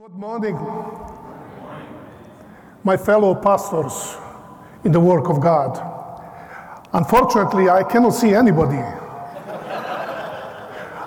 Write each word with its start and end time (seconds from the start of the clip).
Good 0.00 0.14
morning, 0.14 0.56
my 2.84 2.96
fellow 2.96 3.34
pastors 3.34 4.16
in 4.82 4.92
the 4.92 4.98
work 4.98 5.28
of 5.28 5.42
God. 5.42 5.76
Unfortunately, 6.94 7.68
I 7.68 7.82
cannot 7.82 8.14
see 8.14 8.32
anybody. 8.32 8.78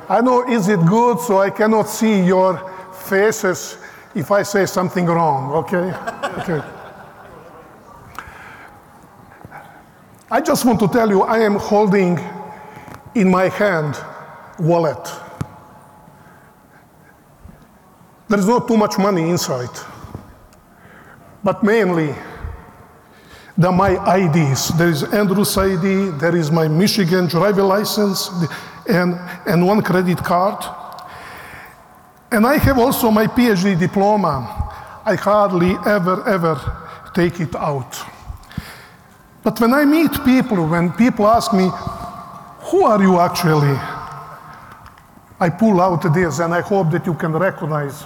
I 0.09 0.21
know, 0.23 0.47
is 0.47 0.67
it 0.69 0.79
good 0.85 1.19
so 1.21 1.39
I 1.39 1.49
cannot 1.49 1.89
see 1.89 2.23
your 2.23 2.61
faces 2.93 3.79
if 4.13 4.29
I 4.29 4.43
say 4.43 4.67
something 4.67 5.07
wrong, 5.07 5.51
okay? 5.53 5.91
Okay. 6.43 6.61
I 10.29 10.39
just 10.39 10.65
want 10.65 10.79
to 10.81 10.87
tell 10.87 11.09
you, 11.09 11.23
I 11.23 11.39
am 11.39 11.55
holding 11.55 12.19
in 13.15 13.31
my 13.31 13.49
hand 13.49 13.97
wallet. 14.59 15.22
There 18.29 18.39
is 18.39 18.47
not 18.47 18.67
too 18.67 18.77
much 18.77 18.97
money 18.97 19.29
inside, 19.29 19.69
but 21.43 21.63
mainly 21.63 22.15
there 23.57 23.69
are 23.69 23.75
my 23.75 24.17
IDs. 24.17 24.69
There 24.77 24.89
is 24.89 25.03
Andrews 25.03 25.57
ID, 25.57 26.17
there 26.17 26.35
is 26.35 26.49
my 26.51 26.67
Michigan 26.67 27.27
driver 27.27 27.63
license, 27.63 28.29
and, 28.87 29.15
and 29.45 29.65
one 29.65 29.81
credit 29.81 30.17
card. 30.17 30.63
And 32.31 32.47
I 32.47 32.57
have 32.57 32.79
also 32.79 33.11
my 33.11 33.27
PhD 33.27 33.77
diploma. 33.77 35.01
I 35.05 35.15
hardly 35.15 35.75
ever, 35.85 36.27
ever 36.27 36.55
take 37.13 37.39
it 37.39 37.55
out. 37.55 37.95
But 39.43 39.59
when 39.59 39.73
I 39.73 39.85
meet 39.85 40.11
people, 40.23 40.65
when 40.65 40.91
people 40.93 41.27
ask 41.27 41.53
me, 41.53 41.69
who 42.71 42.85
are 42.85 43.01
you 43.01 43.19
actually? 43.19 43.77
I 45.43 45.49
pull 45.49 45.81
out 45.81 46.01
this 46.13 46.39
and 46.39 46.53
I 46.53 46.61
hope 46.61 46.89
that 46.91 47.05
you 47.05 47.15
can 47.15 47.33
recognize 47.33 48.03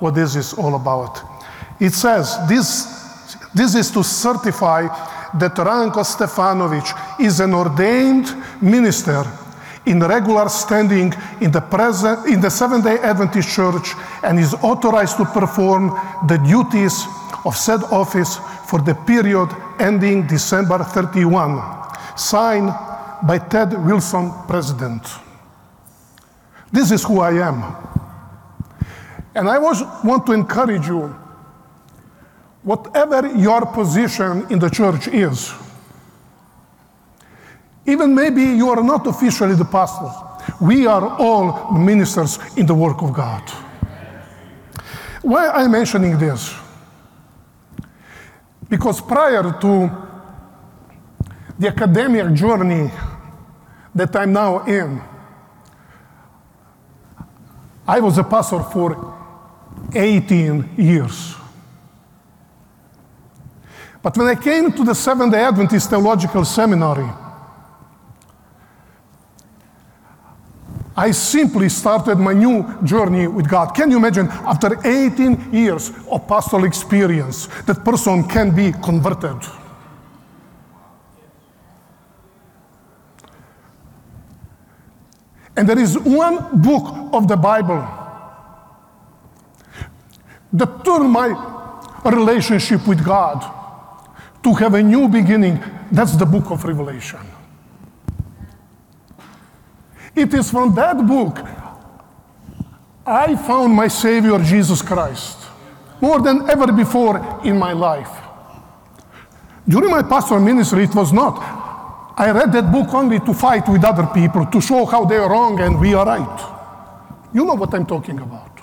what 0.00 0.14
this 0.14 0.36
is 0.36 0.52
all 0.52 0.74
about. 0.74 1.18
It 1.80 1.94
says 1.94 2.36
this, 2.46 2.68
this 3.54 3.74
is 3.74 3.90
to 3.92 4.04
certify 4.04 4.82
that 5.38 5.54
Ranko 5.54 6.04
Stefanovic 6.04 6.86
is 7.18 7.40
an 7.40 7.54
ordained 7.54 8.28
minister 8.60 9.24
in 9.86 9.98
regular 10.00 10.50
standing 10.50 11.14
in 11.40 11.50
the, 11.50 11.62
present, 11.62 12.26
in 12.26 12.42
the 12.42 12.50
Seventh 12.50 12.84
day 12.84 12.98
Adventist 12.98 13.48
Church 13.48 13.94
and 14.22 14.38
is 14.38 14.52
authorized 14.54 15.16
to 15.16 15.24
perform 15.24 15.88
the 16.28 16.36
duties 16.36 17.06
of 17.46 17.56
said 17.56 17.82
office 17.84 18.36
for 18.68 18.82
the 18.82 18.94
period 19.06 19.48
ending 19.78 20.26
December 20.26 20.84
31. 20.84 21.62
Signed 22.14 22.68
by 23.26 23.38
Ted 23.38 23.72
Wilson, 23.86 24.30
President. 24.46 25.02
This 26.74 26.90
is 26.90 27.04
who 27.04 27.20
I 27.20 27.34
am. 27.34 27.62
And 29.32 29.48
I 29.48 29.58
was, 29.58 29.80
want 30.02 30.26
to 30.26 30.32
encourage 30.32 30.88
you, 30.88 31.06
whatever 32.64 33.28
your 33.36 33.64
position 33.66 34.44
in 34.50 34.58
the 34.58 34.68
church 34.68 35.06
is, 35.06 35.54
even 37.86 38.12
maybe 38.12 38.42
you 38.42 38.70
are 38.70 38.82
not 38.82 39.06
officially 39.06 39.54
the 39.54 39.64
pastor, 39.64 40.10
we 40.60 40.84
are 40.84 41.16
all 41.20 41.70
ministers 41.70 42.40
in 42.56 42.66
the 42.66 42.74
work 42.74 43.02
of 43.02 43.12
God. 43.12 43.48
Why 45.22 45.46
am 45.46 45.56
I 45.56 45.68
mentioning 45.68 46.18
this? 46.18 46.52
Because 48.68 49.00
prior 49.00 49.44
to 49.60 49.90
the 51.56 51.68
academic 51.68 52.34
journey 52.34 52.90
that 53.94 54.16
I'm 54.16 54.32
now 54.32 54.64
in, 54.64 55.13
I 57.86 58.00
was 58.00 58.18
a 58.18 58.24
pastor 58.24 58.60
for 58.62 59.14
18 59.94 60.70
years. 60.76 61.34
But 64.02 64.16
when 64.16 64.26
I 64.26 64.34
came 64.34 64.72
to 64.72 64.84
the 64.84 64.94
Seventh 64.94 65.32
day 65.32 65.42
Adventist 65.42 65.90
Theological 65.90 66.44
Seminary, 66.44 67.10
I 70.96 71.10
simply 71.10 71.68
started 71.68 72.16
my 72.16 72.32
new 72.32 72.64
journey 72.84 73.26
with 73.26 73.48
God. 73.48 73.74
Can 73.74 73.90
you 73.90 73.96
imagine, 73.96 74.28
after 74.28 74.78
18 74.86 75.52
years 75.52 75.90
of 76.10 76.28
pastoral 76.28 76.64
experience, 76.64 77.48
that 77.66 77.84
person 77.84 78.24
can 78.28 78.54
be 78.54 78.72
converted? 78.72 79.42
And 85.56 85.68
there 85.68 85.78
is 85.78 85.98
one 85.98 86.60
book 86.60 87.12
of 87.12 87.28
the 87.28 87.36
Bible 87.36 87.86
that 90.52 90.84
turned 90.84 91.10
my 91.10 91.28
relationship 92.04 92.86
with 92.86 93.04
God 93.04 93.42
to 94.42 94.52
have 94.54 94.74
a 94.74 94.82
new 94.82 95.08
beginning. 95.08 95.62
That's 95.90 96.16
the 96.16 96.26
book 96.26 96.50
of 96.50 96.64
Revelation. 96.64 97.20
It 100.14 100.32
is 100.34 100.50
from 100.50 100.74
that 100.74 101.06
book 101.06 101.38
I 103.06 103.36
found 103.36 103.74
my 103.74 103.88
Savior 103.88 104.38
Jesus 104.38 104.80
Christ 104.80 105.38
more 106.00 106.20
than 106.20 106.48
ever 106.48 106.72
before 106.72 107.40
in 107.44 107.58
my 107.58 107.72
life. 107.72 108.10
During 109.68 109.90
my 109.90 110.02
pastoral 110.02 110.40
ministry, 110.40 110.84
it 110.84 110.94
was 110.94 111.12
not. 111.12 111.63
I 112.16 112.30
read 112.30 112.52
that 112.52 112.70
book 112.70 112.94
only 112.94 113.18
to 113.20 113.34
fight 113.34 113.68
with 113.68 113.84
other 113.84 114.06
people, 114.06 114.46
to 114.46 114.60
show 114.60 114.84
how 114.84 115.04
they 115.04 115.16
are 115.16 115.28
wrong 115.28 115.58
and 115.60 115.80
we 115.80 115.94
are 115.94 116.06
right. 116.06 117.30
You 117.32 117.44
know 117.44 117.54
what 117.54 117.74
I'm 117.74 117.86
talking 117.86 118.20
about. 118.20 118.60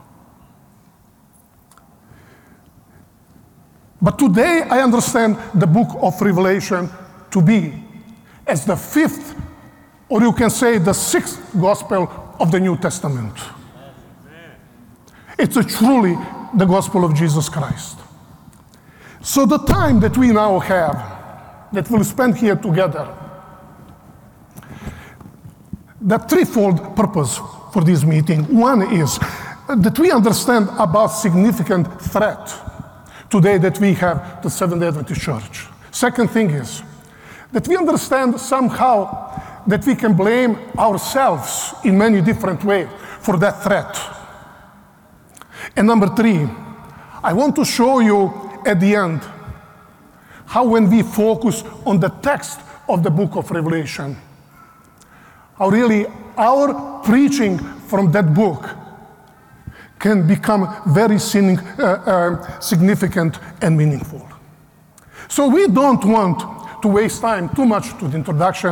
But 4.01 4.17
today 4.17 4.63
I 4.69 4.81
understand 4.81 5.37
the 5.53 5.67
book 5.67 5.89
of 6.01 6.19
Revelation 6.21 6.89
to 7.29 7.41
be 7.41 7.73
as 8.47 8.65
the 8.65 8.75
fifth, 8.75 9.35
or 10.07 10.21
you 10.21 10.31
can 10.31 10.49
say 10.49 10.77
the 10.77 10.93
sixth 10.93 11.39
gospel 11.59 12.09
of 12.39 12.51
the 12.51 12.59
New 12.59 12.77
Testament. 12.77 13.37
It's 15.37 15.77
truly 15.77 16.17
the 16.55 16.65
gospel 16.65 17.03
of 17.03 17.15
Jesus 17.15 17.49
Christ. 17.49 17.99
So 19.21 19.45
the 19.45 19.59
time 19.59 19.99
that 19.99 20.17
we 20.17 20.31
now 20.31 20.59
have, 20.59 21.69
that 21.73 21.89
we'll 21.89 22.03
spend 22.03 22.37
here 22.37 22.55
together, 22.55 23.07
the 26.01 26.17
threefold 26.17 26.95
purpose 26.95 27.39
for 27.71 27.83
this 27.83 28.03
meeting. 28.03 28.43
One 28.57 28.81
is 28.93 29.19
that 29.67 29.97
we 29.99 30.11
understand 30.11 30.69
about 30.79 31.07
significant 31.07 32.01
threat 32.01 32.53
today 33.29 33.57
that 33.59 33.79
we 33.79 33.93
have 33.93 34.41
the 34.41 34.49
Seventh-day 34.49 34.87
Adventist 34.87 35.21
Church. 35.21 35.67
Second 35.91 36.29
thing 36.29 36.49
is 36.49 36.81
that 37.51 37.67
we 37.67 37.77
understand 37.77 38.39
somehow 38.39 39.29
that 39.67 39.85
we 39.85 39.95
can 39.95 40.13
blame 40.13 40.57
ourselves 40.77 41.73
in 41.85 41.97
many 41.97 42.21
different 42.21 42.63
ways 42.63 42.87
for 43.19 43.37
that 43.37 43.61
threat. 43.63 43.97
And 45.75 45.85
number 45.85 46.07
three, 46.07 46.49
I 47.23 47.33
want 47.33 47.55
to 47.57 47.65
show 47.65 47.99
you 47.99 48.59
at 48.65 48.79
the 48.79 48.95
end 48.95 49.21
how 50.47 50.65
when 50.65 50.89
we 50.89 51.03
focus 51.03 51.63
on 51.85 51.99
the 51.99 52.09
text 52.09 52.59
of 52.89 53.03
the 53.03 53.11
book 53.11 53.35
of 53.35 53.51
Revelation, 53.51 54.17
how 55.61 55.69
really 55.69 56.07
our 56.37 57.03
preaching 57.03 57.59
from 57.87 58.11
that 58.11 58.33
book 58.33 58.67
can 59.99 60.27
become 60.27 60.65
very 60.87 61.17
uh, 61.17 61.83
uh, 61.83 62.59
significant 62.59 63.37
and 63.61 63.77
meaningful. 63.77 64.27
So 65.29 65.47
we 65.47 65.67
don't 65.67 66.03
want 66.03 66.81
to 66.81 66.87
waste 66.87 67.21
time 67.21 67.47
too 67.49 67.67
much 67.67 67.95
to 67.99 68.07
the 68.07 68.17
introduction. 68.17 68.69